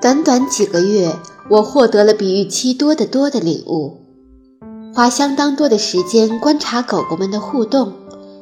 [0.00, 1.14] 短短几个月，
[1.50, 3.98] 我获得了比预期多得多的领悟。
[4.94, 7.92] 花相当多的时间观察狗狗们的互动，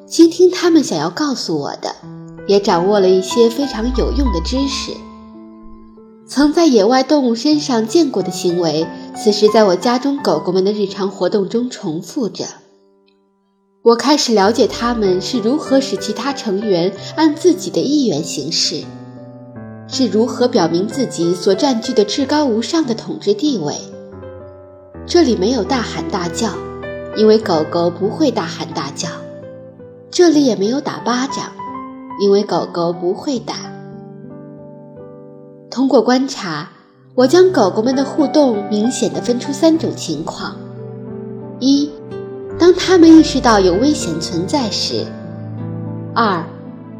[0.07, 1.97] 倾听它们想要告诉我的，
[2.47, 4.93] 也掌握了一些非常有用的知识。
[6.29, 8.87] 曾在野外动物身上见过的行为，
[9.17, 12.45] 此时在我家中狗狗们的日常活动中重复着。
[13.83, 18.85] 我开始了解它们是如何使其他成员按自己的意愿行事。
[19.91, 23.75] 是如何表明自己所占据的至高无上的统治地位？
[25.07, 26.51] 这里没有大喊大叫，
[27.17, 29.09] 因为狗狗不会大喊大叫；
[30.11, 31.53] 这里也没有打巴掌，
[32.21, 33.55] 因为狗狗不会打。
[35.71, 36.69] 通过观察，
[37.15, 40.55] 我将狗狗们的互动明显的分出三种情况：
[41.61, 41.91] 一，
[42.59, 45.07] 当它们意识到有危险存在时；
[46.15, 46.45] 二，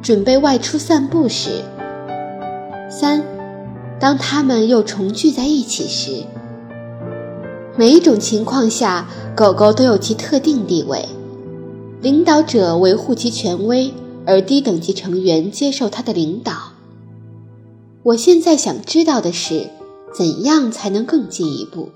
[0.01, 1.51] 准备外出散步时。
[2.91, 3.23] 三，
[4.01, 6.25] 当他们又重聚在一起时，
[7.77, 11.07] 每一种情况下，狗狗都有其特定地位，
[12.01, 13.93] 领导者维护其权威，
[14.25, 16.55] 而低等级成员接受他的领导。
[18.03, 19.69] 我现在想知道的是，
[20.15, 21.91] 怎样才能更进一步？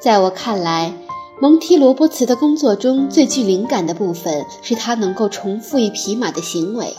[0.00, 0.94] 在我看来，
[1.38, 6.94] 蒙提罗波茨的工作中最具灵感的部分是他能够重复一匹马的行为。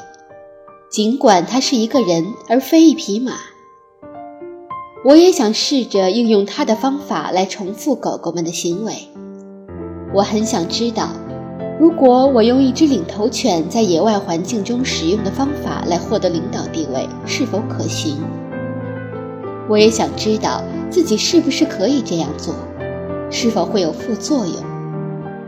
[0.93, 3.33] 尽管他是一个人而非一匹马，
[5.03, 8.93] 我也想试着应用他的方法来重复狗狗们的行为。
[10.13, 11.09] 我很想知道，
[11.79, 18.17] 如果我用一只领头犬在野外环境中使用的方法来获得领导地位，是否可行？
[19.67, 22.53] 我也想知道自己是不是可以这样做，
[23.31, 24.57] 是否会有副作用，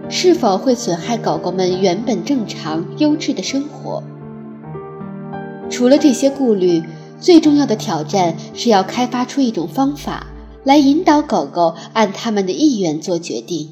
[0.09, 4.01] 是否会损害狗狗们原本正常优质的生活。
[5.69, 6.83] 除了这些顾虑，
[7.19, 10.27] 最重要的挑战是要开发出一种方法
[10.63, 13.71] 来引导狗狗按他们的意愿做决定。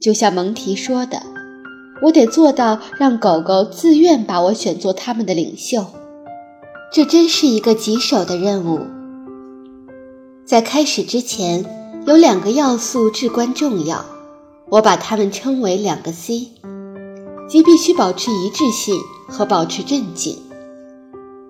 [0.00, 1.22] 就像蒙提说的，
[2.02, 5.84] 我得做到让狗狗自愿把我选作他们的领袖。
[6.92, 8.80] 这真是一个棘手的任务。
[10.46, 11.64] 在开始之前，
[12.06, 14.04] 有两个要素至关重要，
[14.68, 16.48] 我把它们称为两个 C，
[17.48, 18.96] 即必须保持一致性
[19.28, 20.36] 和保持镇静。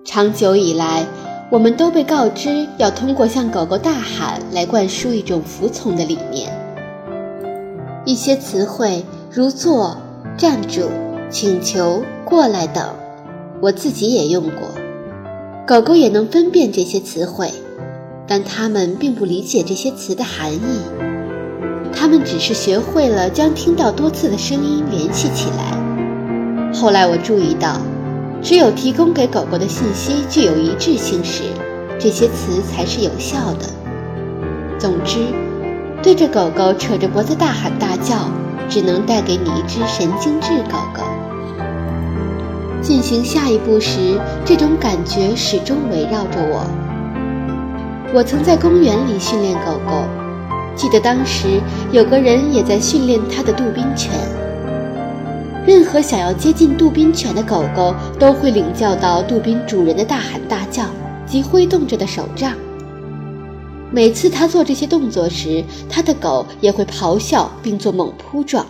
[0.03, 1.05] 长久以来，
[1.51, 6.51] 我们都被告知要通过向狗狗大喊来灌输一种服从的理念。
[8.03, 9.95] 一些词汇如“坐
[10.35, 10.89] ”“站住
[11.29, 12.83] ”“请求”“过来”等，
[13.61, 14.69] 我自己也用过。
[15.67, 17.51] 狗狗也能分辨这些词汇，
[18.27, 20.81] 但它们并不理解这些词的含义。
[21.93, 26.73] 它们只是学会了将听到多次的声音联系起来。
[26.73, 27.77] 后来我注意到。
[28.41, 31.43] 只有提供给狗狗的信息具有一致性时，
[31.99, 33.67] 这些词才是有效的。
[34.79, 35.19] 总之，
[36.01, 38.31] 对着狗狗扯着脖子大喊大叫，
[38.67, 41.03] 只能带给你一只神经质狗狗。
[42.81, 46.65] 进行下一步时，这种感觉始终围绕着我。
[48.11, 50.03] 我曾在公园里训练狗狗，
[50.75, 54.11] 记得当时有个人也在训练他的杜宾犬。
[55.65, 60.85] 任何想要接近杜宾犬的狗狗都会领教到杜宾主人的大喊大叫
[61.27, 62.53] 及挥动着的手杖。
[63.91, 68.65] 每次他做这些动作时，他的狗也会咆哮并做猛扑状。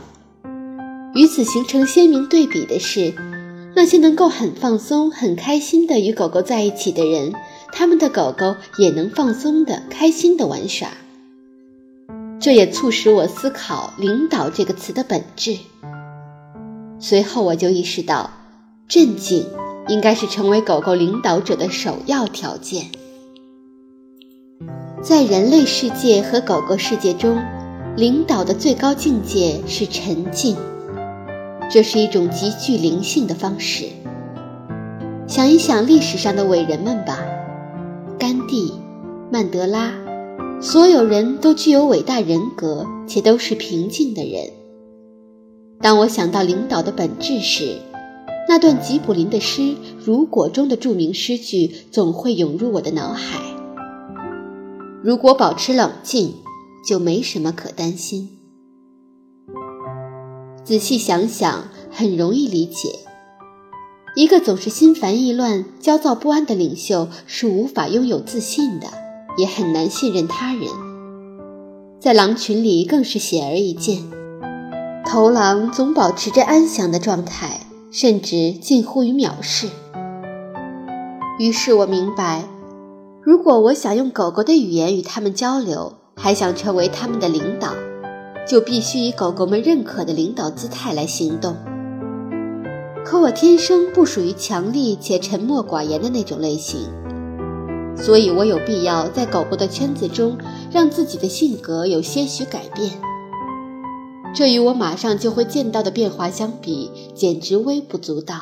[1.13, 3.13] 与此形成鲜明对比的是，
[3.75, 7.34] 那些能够很放松、很开心地与狗狗在一起的人，
[7.72, 10.90] 他们的狗狗也能放松地、开心地玩耍。
[12.40, 15.58] 这也促使我思考“领导”这个词的本质。
[17.04, 18.30] 随后我就意识到，
[18.88, 19.44] 镇静
[19.88, 22.86] 应该是成为狗狗领导者的首要条件。
[25.02, 27.42] 在人类世界和狗狗世界中，
[27.98, 30.56] 领导的最高境界是沉静，
[31.72, 33.86] 这是一种极具灵性的方式。
[35.26, 37.18] 想一想历史上的伟人们吧，
[38.20, 38.76] 甘地、
[39.32, 39.92] 曼德拉，
[40.62, 44.60] 所有人都具有伟大人格，且都是平静的人。
[45.82, 47.80] 当我想到领导的本质时，
[48.48, 49.62] 那段吉卜林的诗
[50.04, 53.40] 《如果》中的著名诗句总会涌入我的脑海。
[55.04, 56.36] 如果保持冷静，
[56.88, 58.30] 就没什么可担心。
[60.64, 62.90] 仔细想想，很容易理解：
[64.16, 68.88] 一个总是心烦意乱、焦躁不安的领袖是无法拥有自信的，
[69.38, 70.68] 也很难信任他人。
[72.00, 74.21] 在狼群里更是显而易见。
[75.11, 79.67] 头狼总保持着安详的状态，甚至近乎于藐视。
[81.37, 82.46] 于是我明白，
[83.22, 87.73] 如果我想用狗狗的语言与它们交流，还想成为它们的领导，
[88.47, 91.58] 就必须以狗狗们认可的领导姿态来行动。
[93.03, 96.87] 可我天生不属于强力且沉默寡言的那种类型，
[97.97, 100.37] 所以我有必要在狗狗的圈子中
[100.72, 102.93] 让自己的性格有些许改变。
[104.34, 108.36] 这与我马上就会见到的变化相比，简直微不足道。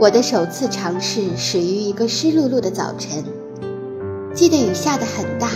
[0.00, 3.22] 我的首次尝试始于一个湿漉漉的早晨，
[4.32, 5.50] 记得雨下得很大，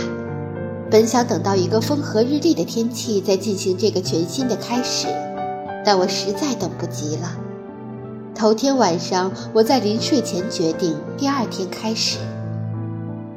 [0.91, 5.07] 本想等到一个风和日丽的天气再进行这个全新的开始，
[5.83, 7.35] 但我实在等不及了。
[8.35, 12.19] 头天晚上，我在临睡前决定第二天开始。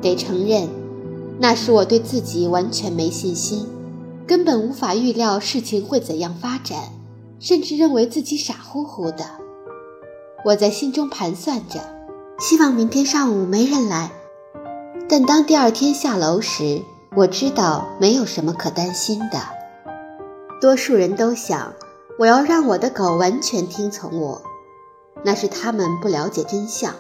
[0.03, 0.69] 得承认，
[1.39, 3.67] 那时我对自己完全没信心，
[4.27, 6.91] 根本无法预料事情会怎样发展，
[7.39, 9.25] 甚至认为自己傻乎乎的。
[10.45, 11.81] 我在心中盘算着，
[12.41, 14.11] 希望明天上午没人来。
[15.09, 16.83] 但当第二天下楼时，
[17.15, 19.41] 我知道没有什么可担心的。
[20.61, 21.73] 多数人都想，
[22.19, 24.43] 我要让我的狗完全听从我，
[25.25, 26.95] 那是他们不了解真相。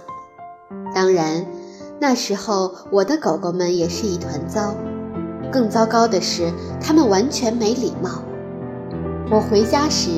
[0.94, 1.46] 当然，
[1.98, 4.74] 那时候我的狗狗们也是一团糟。
[5.50, 8.22] 更糟糕的是，它们完全没礼貌。
[9.30, 10.10] 我回家时，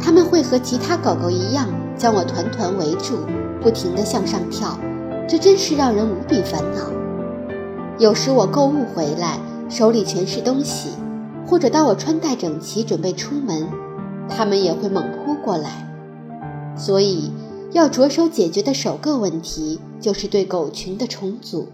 [0.00, 1.68] 他们会和其他狗狗一样。
[1.94, 3.18] 将我团团围住，
[3.60, 4.76] 不停地向上跳，
[5.28, 6.90] 这真是让人无比烦恼。
[7.98, 9.38] 有时我购物回来，
[9.68, 10.88] 手里全是东西，
[11.46, 13.68] 或者当我穿戴整齐准备出门，
[14.28, 15.86] 他们也会猛扑过来。
[16.76, 17.30] 所以，
[17.70, 21.68] 要着手解决的首个问题就是对狗群的重组。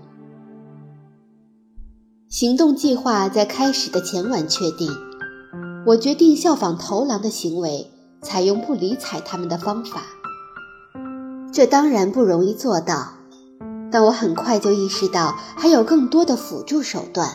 [2.28, 4.92] 行动计划在开始的前晚确定，
[5.86, 7.90] 我决定效仿头狼的行为。
[8.20, 10.02] 采用不理睬他们的方法，
[11.52, 13.12] 这当然不容易做到，
[13.92, 17.30] 但我很快就意识到还有更多的辅助手段。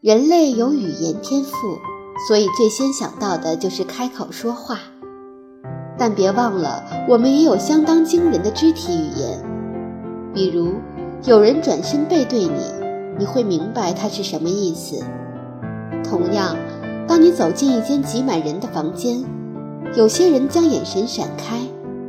[0.00, 1.78] 人类有语言天赋，
[2.26, 4.80] 所以最先想到的就是开口说话。
[5.96, 9.40] 但别忘了，我们也有相当惊人的肢体语言，
[10.34, 10.74] 比如
[11.24, 12.60] 有人转身背对你，
[13.18, 15.02] 你会明白它是什么意思。
[16.04, 16.56] 同样，
[17.06, 19.24] 当你走进一间挤满人的房间。
[19.96, 21.58] 有些人将眼神闪开，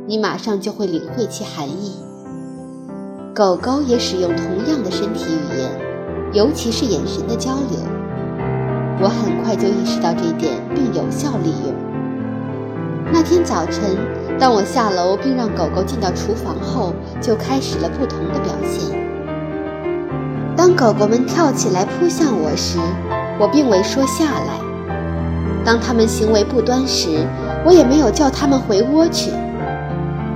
[0.06, 1.94] 你马上就会领会其含义。
[3.34, 5.70] 狗狗也使用同样的身体语言，
[6.34, 7.80] 尤其是眼神的交流。
[9.02, 11.74] 我很快就意识到这一点，并有效利用。
[13.10, 13.96] 那天早晨，
[14.38, 19.09] 当我下楼并让狗狗进到厨房后，就开始了不同的表现。
[20.60, 22.78] 当狗狗们跳起来扑向我时，
[23.38, 24.60] 我并未说下来。
[25.64, 27.26] 当它们行为不端时，
[27.64, 29.30] 我也没有叫它们回窝去。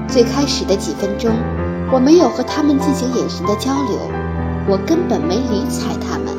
[0.08, 1.30] 最开始的几分钟，
[1.92, 3.98] 我没有和它们进行眼神的交流，
[4.66, 6.34] 我根本没理睬它们。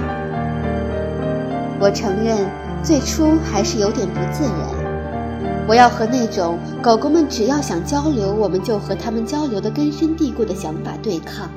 [1.80, 2.38] 我承认，
[2.82, 5.68] 最初还是有点不自然。
[5.68, 11.48] 我要和那种狗狗们只要想交流，我们就和它们交流的根深蒂固的想法对抗。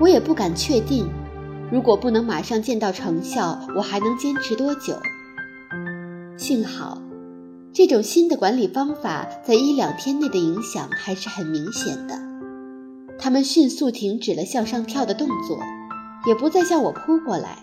[0.00, 1.08] 我也不敢确定，
[1.70, 4.94] 如果不能马上见到成效，我还能坚持多久。
[6.36, 7.00] 幸好，
[7.72, 12.18] 这种新的管理方法在一两天内的影响还是很明显的。
[13.18, 15.58] 他们迅速停止了向上跳的动作，
[16.26, 17.58] 也不再向我扑过来。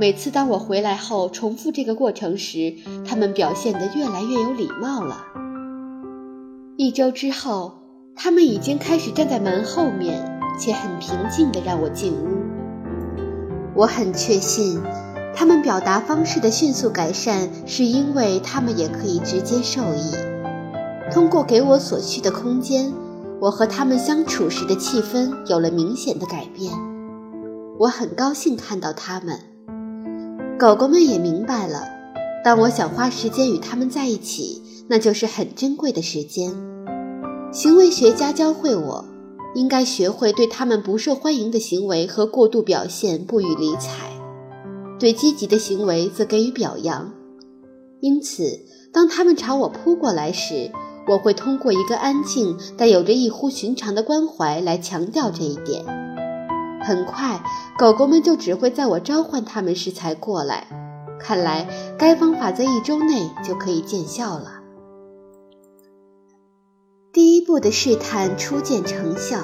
[0.00, 2.74] 每次当我回来后重复这个过程时，
[3.06, 5.24] 他们表现得越来越有礼貌了。
[6.76, 7.82] 一周之后，
[8.16, 12.26] 他们已经开始站在门后面，且很平静地让我进屋。
[13.74, 14.82] 我很确信。
[15.34, 20.12] 他们表达方式的迅速改善，是因为他们也可以直接受益。
[21.12, 22.92] 通过给我所需的空间，
[23.40, 26.72] 我和他们相处时的气氛有了明显的改变。
[27.78, 29.38] 我很高兴看到他们。
[30.58, 31.86] 狗狗们也明白了，
[32.44, 36.52] 当我想花时间与他们在一起，那就是很珍贵的时间。
[37.52, 39.04] 行为学家教会我，
[39.54, 44.10] 应该学会对他们不受欢迎的行为和过度表现不予理睬。
[44.98, 47.12] 对积极的行为则给予表扬，
[48.00, 48.60] 因此，
[48.92, 50.72] 当他们朝我扑过来时，
[51.08, 55.84] 我会通过一个安静但有着异乎寻常的关怀来强调这一点。
[56.84, 57.42] 很快，
[57.78, 60.66] 狗狗们就只会在我召唤它们时才过来。
[61.20, 64.57] 看来，该方法在一周内就可以见效了。
[67.18, 69.38] 第一步的试探初见成效，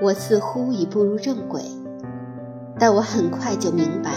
[0.00, 1.60] 我似乎已步入正轨，
[2.78, 4.12] 但我很快就明白。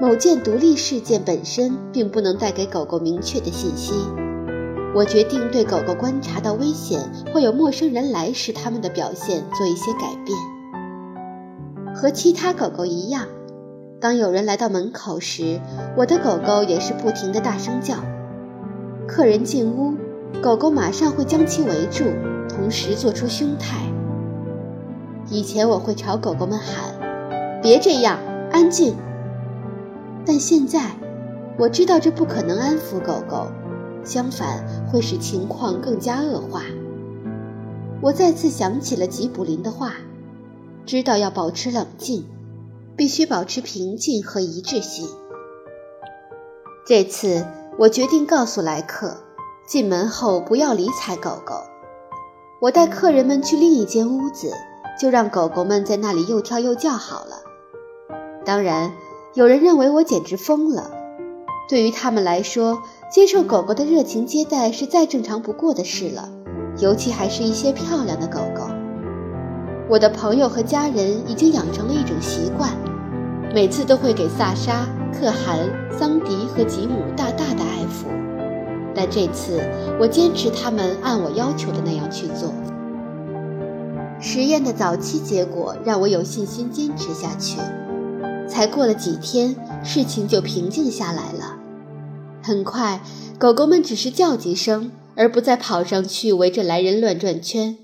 [0.00, 3.92] 某件独立事件本身并不能带给狗狗明确的信息，
[4.94, 7.00] 我决定对狗狗观察到危险
[7.34, 10.38] 或有陌生人来时，它们的表现做一些改变。
[11.92, 13.26] 和其他狗狗一样，
[14.00, 15.60] 当有人来到门口时，
[15.96, 17.96] 我的狗狗也是不停地大声叫。
[19.08, 19.94] 客人进屋，
[20.40, 22.04] 狗狗马上会将其围住，
[22.48, 23.82] 同时做出凶态。
[25.28, 26.94] 以前我会朝狗狗们喊
[27.62, 28.18] ：“别这样，
[28.50, 28.94] 安静。”
[30.24, 30.96] 但现在，
[31.58, 33.48] 我知道这不可能安抚狗狗。
[34.04, 36.62] 相反，会使情况更加恶化。
[38.00, 39.92] 我再次想起了吉卜林的话，
[40.84, 42.24] 知道要保持冷静，
[42.96, 45.08] 必须保持平静和一致性。
[46.84, 47.46] 这次，
[47.78, 49.18] 我决定告诉莱克，
[49.72, 51.54] 进门后不要理睬狗狗。
[52.60, 54.52] 我带客人们去另一间屋子，
[55.00, 57.36] 就让狗狗们在那里又跳又叫好了。
[58.44, 58.92] 当然，
[59.32, 60.90] 有人认为我简直疯了。
[61.70, 66.28] 对于他们来说，接受狗狗的热情接待是再正常不过的事了，
[66.78, 68.68] 尤其还是一些漂亮的狗狗。
[69.88, 72.68] 我的朋友和家人已经养成了一种习惯，
[73.54, 74.86] 每次都会给萨莎、
[75.18, 75.60] 可汗、
[75.98, 78.21] 桑迪和吉姆大大的爱抚。
[78.94, 79.60] 但这次
[80.00, 82.52] 我坚持他们按我要求的那样去做。
[84.20, 87.58] 实验的早期结果让我有信心坚持下去。
[88.48, 91.56] 才过了几天，事情就平静下来了。
[92.42, 93.00] 很快，
[93.38, 97.78] 狗狗们只是叫几声，而不再跑上去围着来人乱转圈。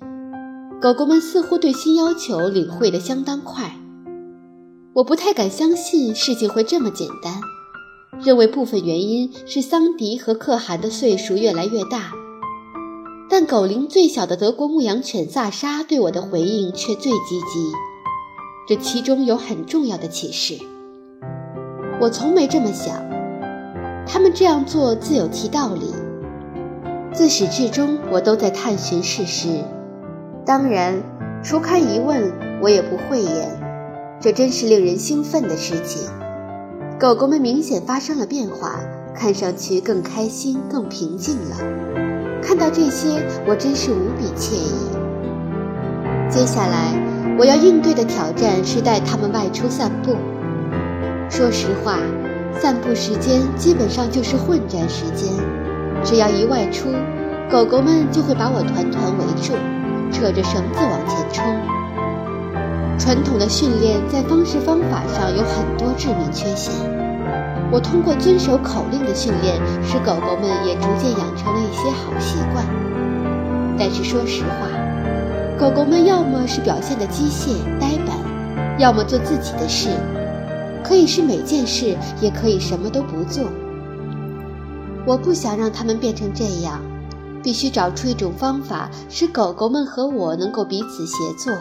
[0.80, 3.76] 狗狗们似乎对新要求领会得相当快。
[4.94, 7.40] 我不太敢相信事情会这么简单，
[8.25, 12.12] 认为部分原因是桑迪和可汗的岁数越来越大。
[13.30, 17.72] 但狗龄最小的德国牧羊犬萨莎对我的回应却最积极，
[18.66, 20.58] 这其中有很重要的启示。
[22.00, 23.06] 我从没这么想。
[24.10, 25.92] 他们这样做自有其道理。
[27.12, 29.62] 自始至终，我都在探寻事实。
[30.46, 31.02] 当然，
[31.44, 32.32] 除开疑问，
[32.62, 33.60] 我也不讳言。
[34.18, 36.08] 这真是令人兴奋的事情。
[37.00, 38.81] 狗狗们明显发生了变化，
[39.14, 41.57] 看上去更开心、更平静了。
[42.43, 44.90] 看到这些，我真是无比惬意。
[46.28, 46.93] 接下来，
[47.38, 50.17] 我要应对的挑战是带它们外出散步。
[51.31, 52.00] 说实话。
[52.61, 55.33] 散步时间基本上就是混战时间，
[56.02, 56.88] 只要一外出，
[57.49, 59.52] 狗狗们就会把我团团围住，
[60.11, 61.77] 扯着绳子往前冲。
[62.99, 66.75] 传统的训练在方式方法上有很多致命缺陷，
[67.71, 72.67] 我通过遵守口令的训练，使狗狗们也逐渐养成了一些好习惯。
[73.78, 74.69] 但是说实话，
[75.59, 78.19] 狗狗们要么是表现的机械呆板，
[78.78, 79.90] 要么做自己的事。
[80.85, 83.45] 可以是每件事，也可以什么都不做。
[85.07, 86.81] 我不想让它们变成这样，
[87.43, 91.55] 必须找出一种方法，使狗狗们和我能够彼此协作。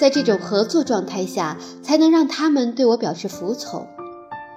[0.00, 3.86] 在这种合作状态下，才能让他们对我表示服从，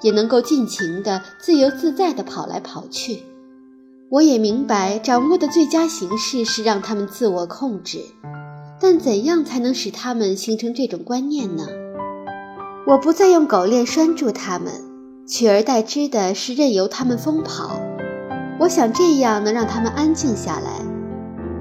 [0.02, 3.24] 也能够尽情的、自由自在地跑来跑去。
[4.10, 8.00] 我也明白，掌握的最佳形式是让他们自我控制，
[8.80, 11.68] 但怎样才能使他们形成这种观念呢？
[12.88, 14.72] 我不再用狗链拴住他们，
[15.28, 17.82] 取而代之的是任由他们疯跑。
[18.62, 20.80] 我想这样能让他们安静下来。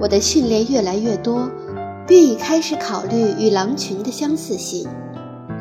[0.01, 1.51] 我的训练越来越多，
[2.07, 4.89] 并已开始考虑与狼群的相似性，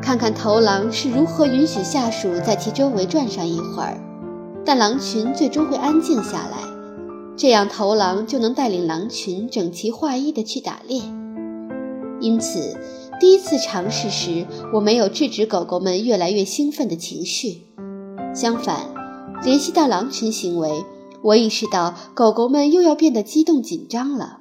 [0.02, 3.98] 看看头狼是如何允许下属在其周围转上一会儿，
[4.66, 6.58] 但狼群最终会安静下来，
[7.38, 11.02] 这样头狼就能带领狼群整齐划一地去打猎。
[12.20, 12.78] 因此。
[13.20, 17.68] 第一次尝试时，我没有制止狗狗们越来越兴奋的情绪。
[18.34, 18.90] 相反，
[19.44, 20.84] 联系到狼群行为，
[21.22, 24.40] 我意识到狗狗们又要变得激动紧张了，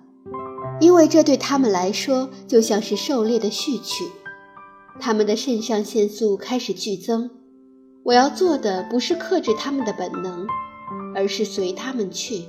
[0.81, 4.05] 因为这对它们来说就像是狩猎的序曲。
[4.99, 7.31] 它们的肾上腺素开始剧增。
[8.03, 10.47] 我要做的不是克制它们的本能，
[11.15, 12.45] 而是随它们去。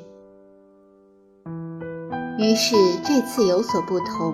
[2.40, 4.34] 于是这次有所不同。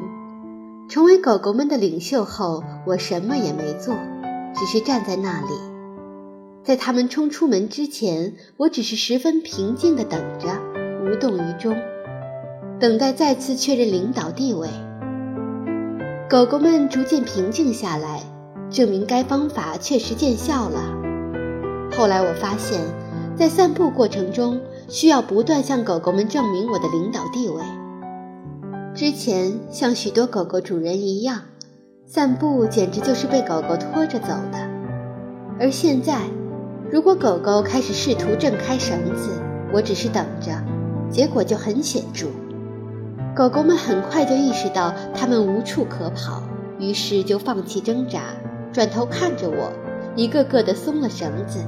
[0.89, 3.94] 成为狗狗们的领袖后，我什么也没做，
[4.56, 5.48] 只是站在那里。
[6.63, 10.48] 在他们冲出门之前，我只是十分平静地等着，
[11.04, 11.75] 无动于衷，
[12.80, 14.70] 等待再次确认领导地位。
[16.30, 18.22] 狗狗们逐渐平静下来，
[18.70, 20.80] 证明该方法确实见效了。
[21.98, 22.80] 后来我发现，
[23.36, 27.64] 在散步过程中，需要不断向狗狗们证明我的领导地位。
[28.94, 31.42] 之前像许多狗狗主人一样，
[32.06, 34.70] 散步简直就是被狗狗拖着走的。
[35.60, 36.22] 而现在，
[36.92, 39.32] 如果狗狗开始试图挣开绳子，
[39.74, 40.52] 我只是等着，
[41.10, 42.28] 结果就很显著。
[43.38, 46.41] 狗狗们很快就意识到它们无处可跑，
[46.79, 48.22] 于是就放弃挣扎，
[48.74, 49.72] 转头看着我，
[50.15, 51.63] 一个个的松了绳子。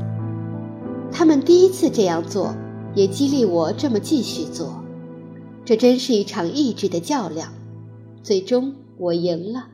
[1.11, 2.55] 它们第一次这样做，
[2.95, 4.83] 也激励我这么继续做。
[5.63, 7.49] 这真是一场意志的较量，
[8.23, 9.67] 最终我赢了。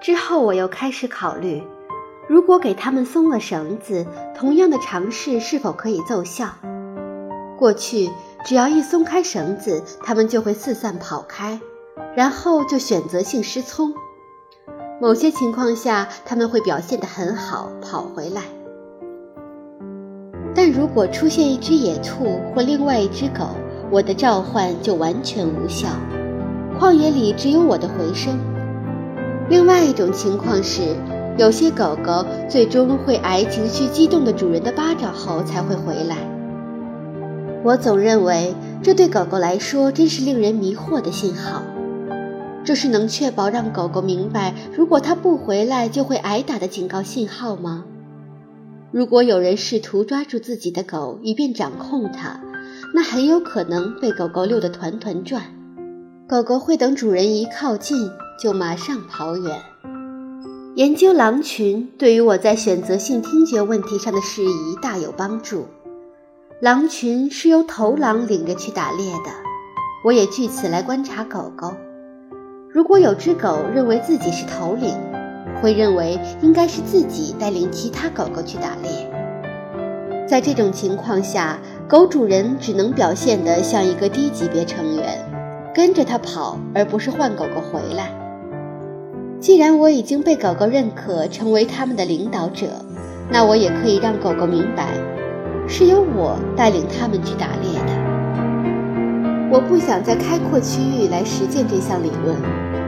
[0.00, 1.64] 之后我又开始考虑，
[2.28, 6.46] 如果给他们松了绳子，同样的尝试是否可以奏效？
[7.58, 8.08] 过去。
[8.44, 11.60] 只要一松开绳子，它们就会四散跑开，
[12.16, 13.92] 然后就选择性失聪。
[15.00, 18.42] 某些情况下，它们会表现得很好，跑回来。
[20.54, 23.50] 但如果出现一只野兔或另外一只狗，
[23.90, 25.88] 我的召唤就完全无效，
[26.80, 28.38] 旷野里只有我的回声。
[29.48, 30.96] 另外一种情况是，
[31.36, 36.16] 有些狗狗最终会挨情绪激动的主人的巴掌后才会回来。
[37.68, 41.62] 我总认为，这对狗狗来说真是令人迷惑的信号。
[42.64, 47.84] 这是能确保让狗狗明白，如果它不回来就会挨打的警告信号吗？
[48.90, 52.40] 如果有人试图抓住自己的狗以便掌控它，
[52.94, 55.42] 那很有可能被狗狗遛得团团转。
[56.26, 58.10] 狗狗会等主人一靠近
[58.40, 59.60] 就马上跑远。
[60.74, 65.66] 研究狼群对于我在选择性听觉问题上的事宜大有帮助。
[66.60, 69.30] 狼群是由头狼领着去打猎的，
[70.02, 71.72] 我也据此来观察狗狗。
[72.68, 74.92] 如果有只狗认为自己是头领，
[75.62, 78.90] 会认为应该是自己带领其他狗狗去打猎。
[80.26, 85.24] 在这种情况下，狗主人只能表现得像一个低级别成员，
[85.72, 88.10] 跟着它跑，而不是换狗狗回来。
[89.38, 92.66] 既然我已经被狗狗认可成为他们的领导者，
[93.30, 94.88] 那我也可以让狗狗明白。
[95.70, 97.92] 是由我带领他们去打猎的。
[99.50, 102.34] 我不想在开阔区域来实践这项理论，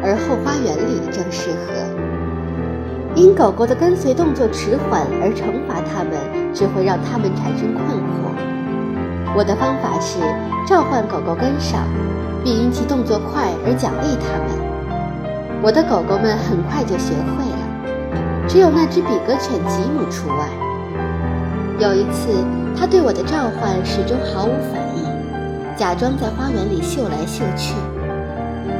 [0.02, 1.76] 而后花园里正适合。
[3.14, 6.16] 因狗狗的跟随动作迟缓而惩罚它们，
[6.54, 8.32] 只会让它们产生困惑。
[9.36, 10.18] 我的方法是
[10.66, 11.84] 召唤狗狗跟上，
[12.42, 15.60] 并因其动作快而奖励它们。
[15.62, 20.48] 我的狗狗们很快就学会了，只有那只比格犬吉姆除外。
[21.78, 22.32] 有一次。
[22.76, 27.74] 他对我的召唤始终毫无反应，假装在花园里嗅来嗅去。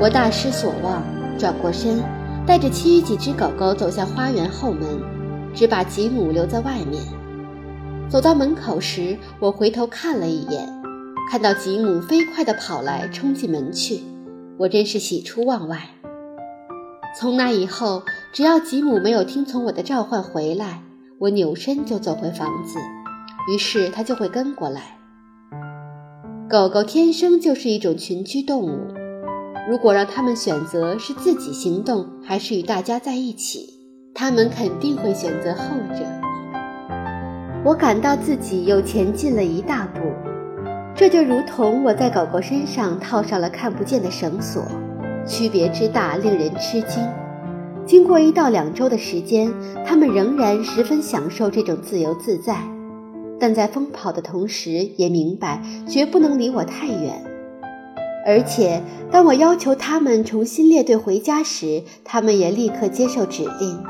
[0.01, 1.03] 我大失所望，
[1.39, 2.03] 转过身，
[2.47, 4.83] 带着其余几只狗狗走向花园后门，
[5.55, 7.03] 只把吉姆留在外面。
[8.09, 10.67] 走到门口时，我回头看了一眼，
[11.31, 14.01] 看到吉姆飞快地跑来，冲进门去。
[14.59, 15.79] 我真是喜出望外。
[17.19, 20.83] 从那以后，只要吉姆没有听从我的召唤回来，
[21.19, 22.79] 我扭身就走回房子。
[23.51, 24.97] 于是它就会跟过来。
[26.49, 28.95] 狗狗天生就是一种群居动物，
[29.69, 33.69] 如果让它们选择是自己行动还是与大家在一起，
[34.15, 36.05] 它们肯定会选择后者。
[37.65, 40.01] 我感到自己又前进了一大步，
[40.95, 44.65] 这就如同我在狗狗身上套上了看不见的绳索，
[45.27, 47.05] 区别之大令人吃惊。
[47.85, 49.53] 经过一到两周的时间，
[49.85, 52.57] 它们仍然十分享受这种自由自在。
[53.41, 57.25] 但在疯跑的同时，也明白绝不能离我太远。
[58.27, 63.83] 而且，当我要求他们重新列队回家时，他们也立刻接受指令，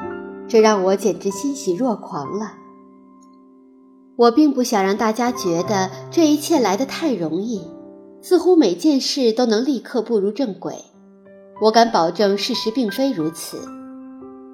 [0.46, 2.52] 这让我简直欣喜若狂了。
[4.16, 7.60] 我并不想让大家觉得这一切来得太容易，
[8.22, 10.76] 似乎每件事都能立刻步入正轨。
[11.62, 13.58] 我敢保证，事实并非如此。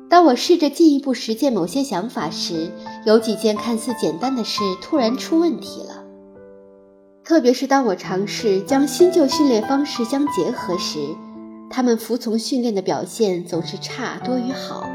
[0.09, 2.71] 当我试着进一步实践某些想法时，
[3.05, 6.05] 有几件看似简单的事突然出问题了。
[7.25, 11.01] 特别是当我尝试将新旧训练方式相结合时，
[11.69, 14.89] 他们服从训练的表现总是差多于好。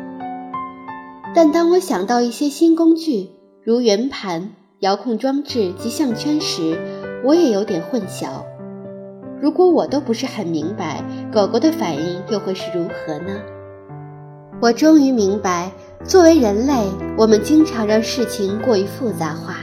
[1.35, 3.31] 但当我想到一些新工具，
[3.63, 6.79] 如圆盘、遥控装置及项圈时，
[7.25, 8.45] 我也有点混淆。
[9.41, 13.41] 如果我都不是很明白，狗狗的反应又会是如何呢？
[14.61, 15.71] 我终于明白，
[16.03, 16.85] 作为人类，
[17.17, 19.55] 我们经常让事情过于复杂化。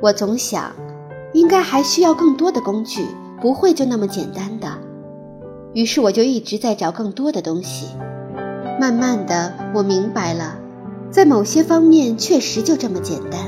[0.00, 0.72] 我总想，
[1.34, 3.04] 应该还需要更多的工具，
[3.42, 4.72] 不会就那么简单的。
[5.74, 7.88] 于是我就一直在找更多的东西。
[8.80, 10.56] 慢慢的，我明白了，
[11.10, 13.38] 在某些方面确实就这么简单。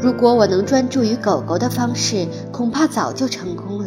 [0.00, 3.77] 如果我能专注于狗狗的方式，恐怕早就成功。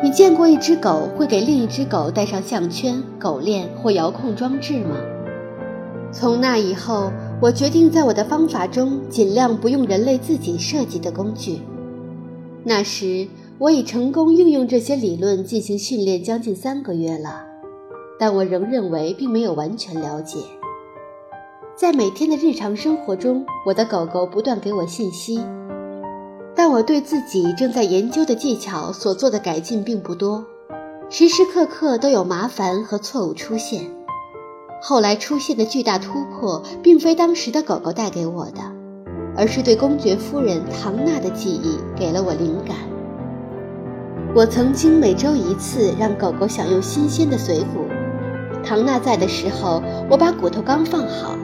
[0.00, 4.96] 你见过一只狗会给另一只狗戴上项圈、狗链或遥控装置吗？
[6.12, 7.10] 从那以后，
[7.42, 11.60] 我决定在我的方法中尽量不用人类自己设计的工具。
[12.62, 13.26] 那时
[13.58, 17.44] 我已成功运用这些理论进行训练将近三个月了，
[18.20, 20.38] 但我仍认为并没有完全了解。
[21.76, 25.40] 在每天的日常生活中，我的狗狗不断给我信息，
[26.58, 30.44] 但我对自己正在研究的技巧所做的改进并不多，
[31.08, 33.88] 时时刻刻都有麻烦和错误出现。
[34.82, 38.60] 后来出现的巨大突破，并非当时的狗狗带给我的，
[39.36, 42.76] 而是对公爵夫人唐娜的记忆给了我灵感。
[44.34, 47.86] 我曾经每周一次让狗狗享用新鲜的髓骨。
[48.64, 51.36] 唐娜在的时候，我把骨头刚放好，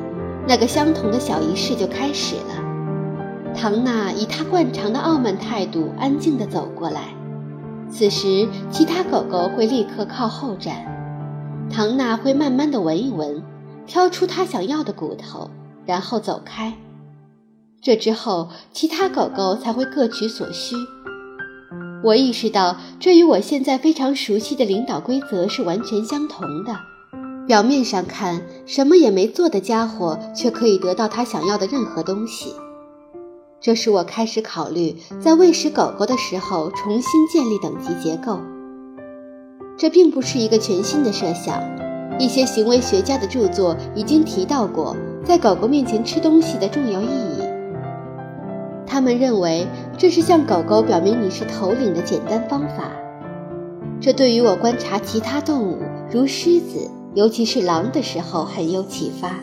[0.48, 2.63] 那个相同的小仪式就开始了。
[3.56, 7.14] 唐娜以她惯常的傲慢态度安静地走过来，
[7.88, 10.84] 此时其他狗狗会立刻靠后站。
[11.70, 13.42] 唐娜会慢慢地闻一闻，
[13.86, 15.50] 挑出她想要的骨头，
[15.86, 16.74] 然后走开。
[17.80, 20.74] 这之后，其他狗狗才会各取所需。
[22.02, 26.76] 我意识到，这与我现在非常熟悉的领导规则是完全相同的。
[27.46, 32.52] 表面上看，什么也没做的家伙却可以得到他想要的任何东西。
[33.64, 38.38] 这使我开始考虑，在喂食狗狗的时候重新建立等级结构。
[39.74, 41.62] 这并不是一个全新的设想，
[42.18, 47.42] 一些行为学家的著作已经提到过在狗狗面前吃东西的重要意义。
[48.86, 52.92] 他们认为这是向狗狗表明你是头领的简单方法。
[53.98, 55.78] 这对于我观察其他动物，
[56.12, 59.40] 如狮子，尤其是狼的时候很有启发。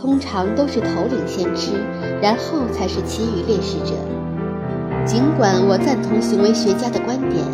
[0.00, 1.72] 通常都是头领先吃，
[2.22, 3.92] 然后才是其余猎食者。
[5.04, 7.44] 尽管我赞同行为学家的观点。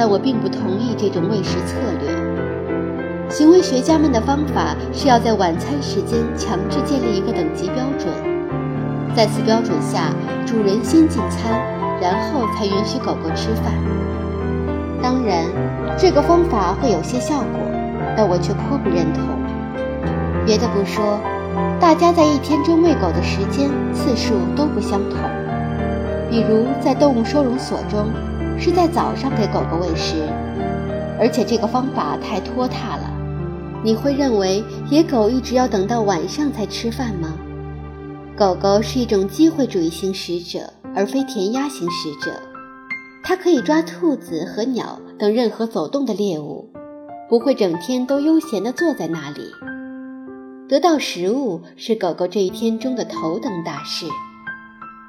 [0.00, 3.28] 但我并不同意这种喂食策略。
[3.28, 8.06] 行为学家们的方法是要在晚餐时间强制建立一个等级标准，
[9.12, 10.14] 在此标准下，
[10.46, 11.50] 主人先进餐，
[12.00, 13.74] 然后才允许狗狗吃饭。
[15.02, 15.46] 当然，
[15.98, 17.58] 这个方法会有些效果，
[18.16, 19.24] 但我却颇不认同。
[20.46, 21.18] 别的不说，
[21.80, 25.18] 大家在一天中喂狗的时间次数都不相同。
[26.30, 28.06] 比如在动物收容所中。
[28.60, 30.16] 是在早上给狗狗喂食，
[31.16, 33.08] 而且这个方法太拖沓了。
[33.84, 37.34] 你会认为野狗一直要等到晚上才吃饭吗？
[38.36, 42.32] 狗狗是一种机会主义型食者，而非填鸭型食者。
[43.22, 46.68] 它可以抓兔子和鸟等任何走动的猎物，
[47.28, 49.42] 不会整天都悠闲地坐在那里。
[50.68, 54.04] 得到食物是狗狗这一天中的头等大事。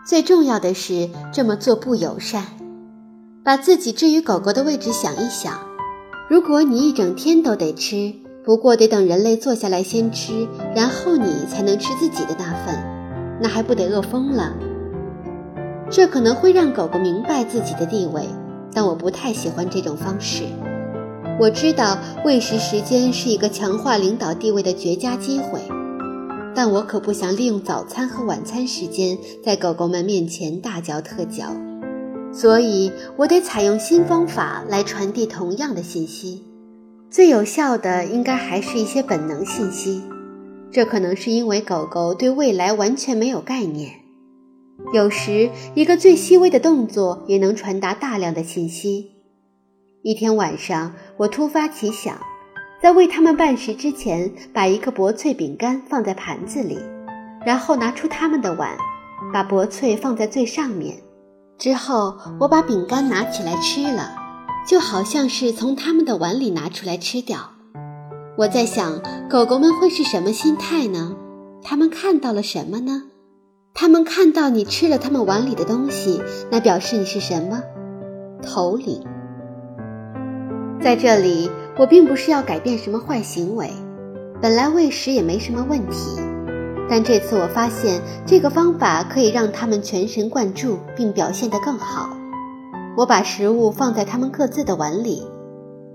[0.05, 2.45] 最重要的是，这么做不友善。
[3.43, 5.59] 把自己置于狗狗的位置想一想，
[6.29, 8.13] 如果你一整天都得吃，
[8.45, 14.53] 不过得等人类坐下来先吃，然后你才能吃自己的那份，那还不得饿疯了？
[15.91, 18.23] 这可能会让狗狗明白自己的地位，
[18.73, 20.43] 但我不太喜欢这种方式。
[21.39, 25.61] 我知道喂食时间是一个强化领导地位的绝佳机会，
[26.53, 31.55] 但我可不想利用早餐和晚餐时间在狗狗们面前大嚼特嚼。
[32.33, 36.43] 所以我得采用新方法来传递同样的信息，
[37.09, 40.03] 最有效的应该还是一些本能信息。
[40.69, 43.93] 这可能是因为狗狗对未来完全没有概念。
[44.93, 49.11] 有时一个最细微的动作也能传达大量的信息。
[50.01, 52.17] 一天晚上，我突发奇想，
[52.81, 56.79] 在为它们办事之前，把一个薄脆饼干放在盘子里，
[57.45, 58.77] 然后拿出它们的碗，
[59.33, 60.95] 把薄脆放在最上面。
[61.57, 64.15] 之后，我把饼干拿起来吃了，
[64.65, 67.51] 就好像是从他们的碗里拿出来吃掉。
[68.37, 71.17] 我在想，狗狗们会是什么心态呢？
[71.61, 73.03] 他们看到了什么呢？
[73.73, 77.61] 他们看到你吃了他们碗里的东西，那表示你是什么？
[78.41, 79.03] 头领。
[80.81, 83.69] 在这里，我并不是要改变什么坏行为，
[84.41, 86.21] 本来喂食也没什么问题。
[86.89, 92.09] 但这次我发现这个方法可以让他们全神贯注并表现得更好。
[92.97, 95.21] 我把食物放在他们各自的碗里，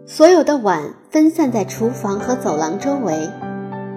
[0.06, 3.28] 所有的碗分散在厨房和走廊周围。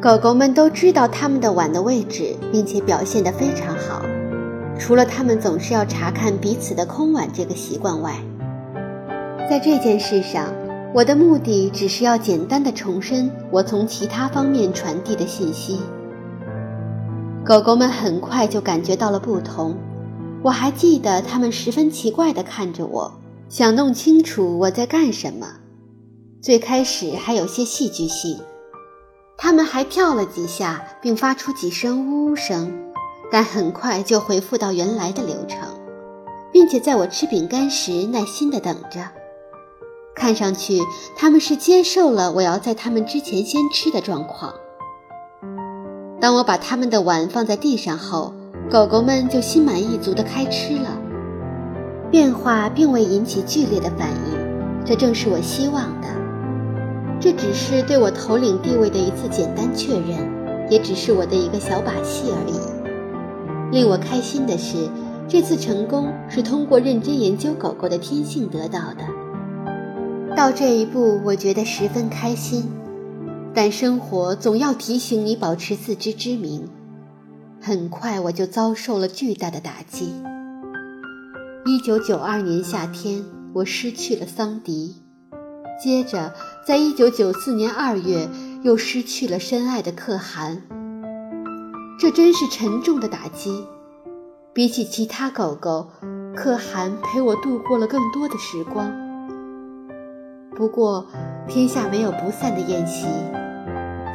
[0.01, 4.01] 狗狗们都知道他们的碗的位置，并且表现得非常好。
[4.79, 8.13] 除了他们总是要查看彼此的空碗这个习惯外，
[9.49, 10.45] 在这件事上，
[10.93, 15.79] 我的目的只是要简单的重申我从其他方面传递的信息。
[17.45, 19.75] 狗狗们很快就感觉到了不同，
[20.41, 23.11] 我还记得它们十分奇怪地看着我，
[23.47, 25.47] 想弄清楚我在干什么。
[26.41, 28.39] 最开始还有些戏剧性，
[29.37, 32.73] 它们还跳了几下，并发出几声呜呜声，
[33.31, 35.59] 但很快就恢复到原来的流程。
[36.51, 39.01] 并且在我吃饼干时耐心地等着。
[40.17, 40.81] 看上去
[41.15, 44.51] 他们是接受了我要在他们之前先吃的状况。
[46.19, 48.33] 当我把他们的碗放在地上后，
[48.69, 50.99] 狗狗们就心满意足地开吃了。
[52.09, 56.07] 变化并未引起剧烈的反应，这正是我希望的。
[57.19, 60.17] 这只是对我头领地位的一次简单确认，
[60.69, 63.75] 也只是我的一个小把戏而已。
[63.75, 64.89] 令我开心的是，
[65.27, 69.26] 这次成功是通过认真研究狗狗的天性得到的。
[70.37, 72.69] 到这一步，我觉得十分开心。
[73.55, 76.69] 但生活总要提醒你保持自知之明。
[77.59, 80.13] 很快，我就遭受了巨大的打击。
[81.65, 85.01] 一九九二年夏天，我失去了桑迪。
[85.83, 86.31] 接着，
[86.63, 88.29] 在一九九四年二月，
[88.61, 90.61] 又失去了深爱的可汗。
[91.99, 93.65] 这真是沉重的打击。
[94.53, 95.87] 比起其他狗狗，
[96.35, 99.06] 可汗陪我度过了更多的时光。
[100.57, 101.05] 不过，
[101.47, 103.05] 天下没有不散的宴席。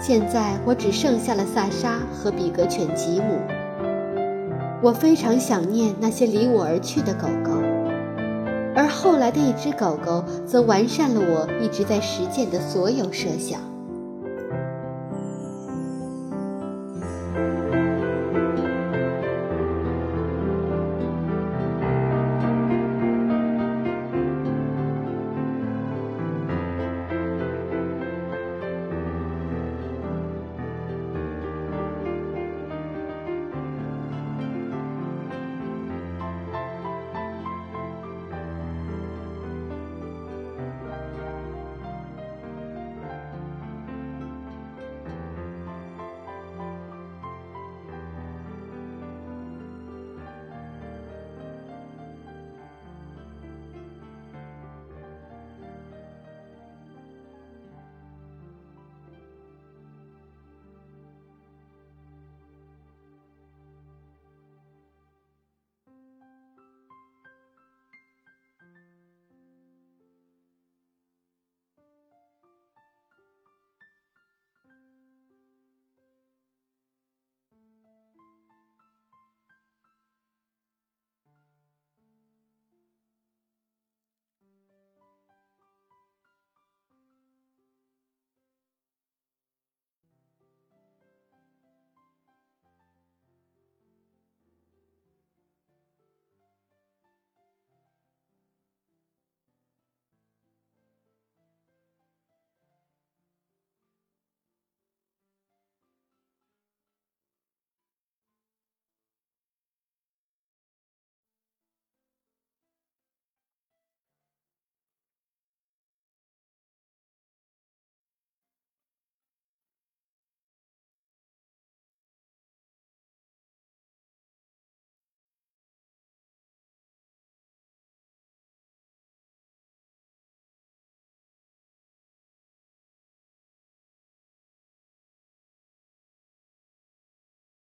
[0.00, 3.38] 现在我只剩下了萨沙和比格犬吉姆。
[4.82, 7.52] 我非常想念那些离我而去的狗狗。
[8.74, 13.60] 而后来的一只狗狗则完善了我一直在实践的所有设想。